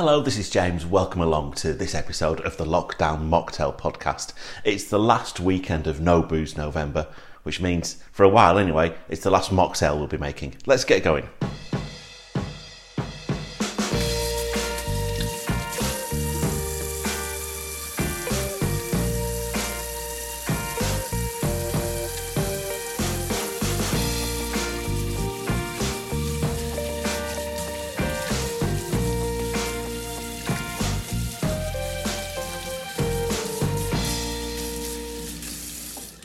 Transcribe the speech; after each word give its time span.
Hello, 0.00 0.22
this 0.22 0.38
is 0.38 0.48
James. 0.48 0.86
Welcome 0.86 1.20
along 1.20 1.52
to 1.56 1.74
this 1.74 1.94
episode 1.94 2.40
of 2.40 2.56
the 2.56 2.64
Lockdown 2.64 3.28
Mocktail 3.28 3.78
podcast. 3.78 4.32
It's 4.64 4.84
the 4.84 4.98
last 4.98 5.38
weekend 5.38 5.86
of 5.86 6.00
No 6.00 6.22
Booze 6.22 6.56
November, 6.56 7.06
which 7.42 7.60
means, 7.60 8.02
for 8.10 8.22
a 8.22 8.28
while 8.30 8.56
anyway, 8.56 8.94
it's 9.10 9.22
the 9.22 9.30
last 9.30 9.50
mocktail 9.50 9.98
we'll 9.98 10.06
be 10.06 10.16
making. 10.16 10.54
Let's 10.64 10.84
get 10.86 11.04
going. 11.04 11.28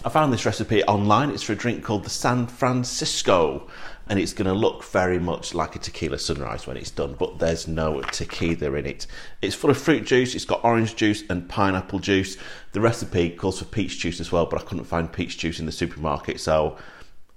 I 0.06 0.10
found 0.10 0.32
this 0.32 0.46
recipe 0.46 0.84
online. 0.84 1.32
It's 1.32 1.42
for 1.42 1.54
a 1.54 1.56
drink 1.56 1.84
called 1.84 2.04
the 2.04 2.12
San 2.12 2.46
Francisco, 2.46 3.68
and 4.08 4.20
it's 4.20 4.34
going 4.34 4.46
to 4.46 4.54
look 4.54 4.84
very 4.84 5.18
much 5.18 5.56
like 5.56 5.76
a 5.76 5.80
tequila 5.80 6.20
sunrise 6.20 6.68
when 6.68 6.78
it's 6.78 6.92
done, 6.92 7.16
but 7.18 7.40
there's 7.40 7.68
no 7.68 8.02
tequila 8.04 8.74
in 8.76 8.86
it. 8.86 9.08
It's 9.42 9.56
full 9.56 9.72
of 9.72 9.80
fruit 9.80 10.06
juice, 10.06 10.36
it's 10.36 10.46
got 10.46 10.64
orange 10.64 10.96
juice 10.96 11.24
and 11.28 11.50
pineapple 11.50 11.98
juice. 11.98 12.38
The 12.74 12.82
recipe 12.82 13.32
calls 13.32 13.58
for 13.58 13.66
peach 13.66 13.98
juice 13.98 14.20
as 14.20 14.32
well, 14.32 14.46
but 14.46 14.62
I 14.62 14.64
couldn't 14.64 14.84
find 14.84 15.12
peach 15.12 15.40
juice 15.40 15.60
in 15.60 15.66
the 15.66 15.72
supermarket, 15.72 16.40
so 16.40 16.78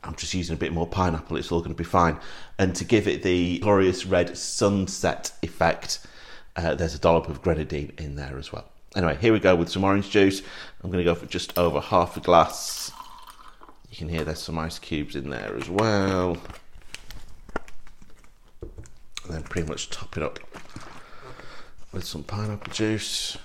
I'm 0.04 0.14
just 0.16 0.34
using 0.34 0.52
a 0.52 0.59
bit 0.59 0.74
more 0.74 0.87
pineapple, 0.87 1.38
it's 1.38 1.50
all 1.50 1.60
going 1.60 1.74
to 1.74 1.74
be 1.74 1.84
fine. 1.84 2.20
And 2.59 2.76
to 2.76 2.84
give 2.84 3.09
it 3.09 3.23
the 3.23 3.60
glorious 3.60 4.04
red 4.04 4.37
sunset 4.37 5.32
effect, 5.40 6.00
uh, 6.54 6.74
there's 6.74 6.95
a 6.95 6.98
dollop 6.98 7.30
of 7.30 7.40
grenadine 7.40 7.95
in 7.96 8.16
there 8.16 8.37
as 8.37 8.52
well. 8.52 8.66
Anyway, 8.97 9.16
here 9.20 9.33
we 9.33 9.38
go 9.38 9.55
with 9.55 9.69
some 9.69 9.84
orange 9.84 10.10
juice. 10.10 10.43
I'm 10.82 10.90
going 10.90 11.04
to 11.04 11.10
go 11.10 11.15
for 11.15 11.26
just 11.26 11.59
over 11.59 11.80
half 11.80 12.16
a 12.16 12.21
glass. 12.21 12.90
You 13.90 13.96
can 13.96 14.09
hear 14.09 14.24
there's 14.24 14.43
some 14.43 14.59
ice 14.59 14.79
cubes 14.79 15.15
in 15.15 15.30
there 15.30 15.57
as 15.57 15.68
well. 15.68 16.38
And 18.62 19.35
then 19.35 19.43
pretty 19.43 19.68
much 19.68 19.90
top 19.90 20.16
it 20.16 20.23
up 20.23 20.38
with 21.93 22.04
some 22.04 22.23
pineapple 22.23 22.73
juice. 22.73 23.37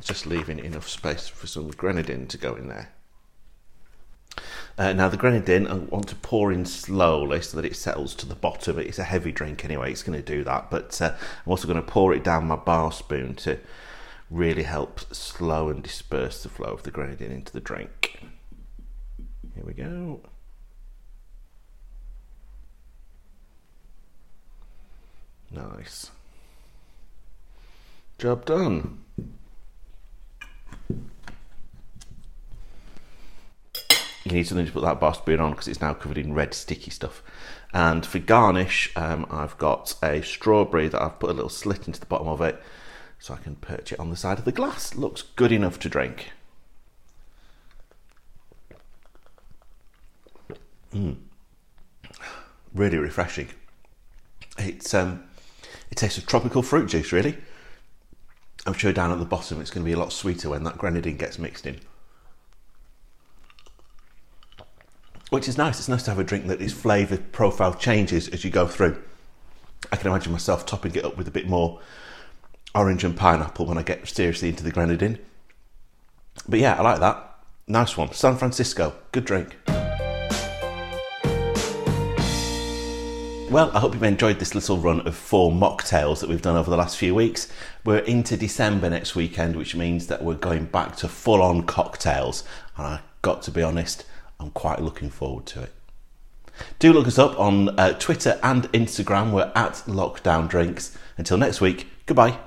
Just 0.00 0.26
leaving 0.26 0.58
enough 0.58 0.88
space 0.88 1.28
for 1.28 1.46
some 1.46 1.70
grenadine 1.70 2.26
to 2.26 2.38
go 2.38 2.56
in 2.56 2.66
there. 2.66 2.90
Uh, 4.78 4.92
now 4.92 5.08
the 5.08 5.16
grenadine, 5.16 5.66
I 5.66 5.74
want 5.74 6.08
to 6.08 6.16
pour 6.16 6.50
in 6.50 6.64
slowly 6.64 7.42
so 7.42 7.56
that 7.56 7.66
it 7.66 7.76
settles 7.76 8.14
to 8.16 8.26
the 8.26 8.34
bottom. 8.34 8.78
It's 8.78 8.98
a 8.98 9.04
heavy 9.04 9.30
drink 9.30 9.64
anyway, 9.64 9.92
it's 9.92 10.02
going 10.02 10.18
to 10.18 10.24
do 10.24 10.42
that. 10.44 10.70
But 10.70 11.00
uh, 11.00 11.14
I'm 11.44 11.50
also 11.50 11.68
going 11.68 11.80
to 11.80 11.86
pour 11.86 12.14
it 12.14 12.24
down 12.24 12.46
my 12.46 12.56
bar 12.56 12.90
spoon 12.90 13.34
to 13.36 13.58
really 14.30 14.62
help 14.62 15.00
slow 15.14 15.68
and 15.68 15.82
disperse 15.82 16.42
the 16.42 16.48
flow 16.48 16.70
of 16.70 16.84
the 16.84 16.90
grenadine 16.90 17.30
into 17.30 17.52
the 17.52 17.60
drink. 17.60 18.24
Here 19.54 19.64
we 19.64 19.74
go. 19.74 20.22
Nice. 25.50 26.10
Job 28.18 28.46
done. 28.46 29.01
You 34.32 34.38
need 34.38 34.46
something 34.46 34.66
to 34.66 34.72
put 34.72 34.82
that 34.82 35.00
bar 35.00 35.14
on 35.40 35.50
because 35.50 35.68
it's 35.68 35.80
now 35.80 35.94
covered 35.94 36.18
in 36.18 36.34
red 36.34 36.54
sticky 36.54 36.90
stuff. 36.90 37.22
And 37.72 38.04
for 38.04 38.18
garnish, 38.18 38.92
um, 38.96 39.26
I've 39.30 39.56
got 39.58 39.94
a 40.02 40.22
strawberry 40.22 40.88
that 40.88 41.00
I've 41.00 41.18
put 41.18 41.30
a 41.30 41.34
little 41.34 41.48
slit 41.48 41.86
into 41.86 42.00
the 42.00 42.06
bottom 42.06 42.28
of 42.28 42.40
it 42.40 42.60
so 43.18 43.34
I 43.34 43.38
can 43.38 43.56
perch 43.56 43.92
it 43.92 44.00
on 44.00 44.10
the 44.10 44.16
side 44.16 44.38
of 44.38 44.44
the 44.44 44.52
glass. 44.52 44.94
Looks 44.94 45.22
good 45.22 45.52
enough 45.52 45.78
to 45.80 45.88
drink. 45.88 46.32
Mm. 50.92 51.16
Really 52.74 52.98
refreshing. 52.98 53.48
It's 54.58 54.92
um, 54.92 55.24
it 55.90 55.96
tastes 55.96 56.18
of 56.18 56.26
tropical 56.26 56.62
fruit 56.62 56.88
juice, 56.88 57.12
really. 57.12 57.38
I'm 58.66 58.74
sure 58.74 58.92
down 58.92 59.10
at 59.10 59.18
the 59.18 59.24
bottom 59.24 59.60
it's 59.60 59.70
going 59.70 59.84
to 59.84 59.88
be 59.88 59.94
a 59.94 59.98
lot 59.98 60.12
sweeter 60.12 60.50
when 60.50 60.64
that 60.64 60.78
grenadine 60.78 61.16
gets 61.16 61.38
mixed 61.38 61.66
in. 61.66 61.80
Which 65.32 65.48
is 65.48 65.56
nice. 65.56 65.78
It's 65.78 65.88
nice 65.88 66.02
to 66.02 66.10
have 66.10 66.18
a 66.18 66.24
drink 66.24 66.46
that 66.48 66.60
its 66.60 66.74
flavour 66.74 67.16
profile 67.16 67.72
changes 67.72 68.28
as 68.28 68.44
you 68.44 68.50
go 68.50 68.66
through. 68.66 69.02
I 69.90 69.96
can 69.96 70.10
imagine 70.10 70.30
myself 70.30 70.66
topping 70.66 70.94
it 70.94 71.06
up 71.06 71.16
with 71.16 71.26
a 71.26 71.30
bit 71.30 71.48
more 71.48 71.80
orange 72.74 73.02
and 73.02 73.16
pineapple 73.16 73.64
when 73.64 73.78
I 73.78 73.82
get 73.82 74.06
seriously 74.06 74.50
into 74.50 74.62
the 74.62 74.70
grenadine. 74.70 75.18
But 76.46 76.60
yeah, 76.60 76.74
I 76.74 76.82
like 76.82 77.00
that. 77.00 77.38
Nice 77.66 77.96
one. 77.96 78.12
San 78.12 78.36
Francisco, 78.36 78.94
good 79.10 79.24
drink. 79.24 79.56
Well, 83.50 83.70
I 83.74 83.80
hope 83.80 83.94
you've 83.94 84.02
enjoyed 84.02 84.38
this 84.38 84.54
little 84.54 84.76
run 84.76 85.00
of 85.06 85.16
four 85.16 85.50
mocktails 85.50 86.20
that 86.20 86.28
we've 86.28 86.42
done 86.42 86.56
over 86.56 86.68
the 86.68 86.76
last 86.76 86.98
few 86.98 87.14
weeks. 87.14 87.50
We're 87.86 88.00
into 88.00 88.36
December 88.36 88.90
next 88.90 89.14
weekend, 89.14 89.56
which 89.56 89.74
means 89.74 90.08
that 90.08 90.22
we're 90.22 90.34
going 90.34 90.66
back 90.66 90.96
to 90.96 91.08
full 91.08 91.40
on 91.40 91.62
cocktails. 91.62 92.44
And 92.76 92.86
I 92.86 93.00
got 93.22 93.40
to 93.44 93.50
be 93.50 93.62
honest, 93.62 94.04
I'm 94.42 94.50
quite 94.50 94.80
looking 94.80 95.08
forward 95.08 95.46
to 95.46 95.62
it. 95.62 95.72
Do 96.78 96.92
look 96.92 97.06
us 97.06 97.18
up 97.18 97.38
on 97.38 97.78
uh, 97.78 97.92
Twitter 97.98 98.38
and 98.42 98.70
Instagram. 98.72 99.32
We're 99.32 99.52
at 99.54 99.74
Lockdown 99.86 100.48
Drinks. 100.48 100.96
Until 101.16 101.38
next 101.38 101.60
week, 101.60 101.86
goodbye. 102.06 102.38